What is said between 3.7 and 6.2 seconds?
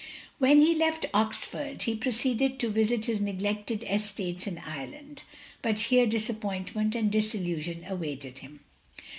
estates ia Ireland; but here